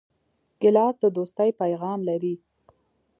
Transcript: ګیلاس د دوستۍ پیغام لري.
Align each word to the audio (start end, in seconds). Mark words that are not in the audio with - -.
ګیلاس 0.61 0.95
د 1.03 1.05
دوستۍ 1.17 1.49
پیغام 1.61 1.99
لري. 2.09 2.35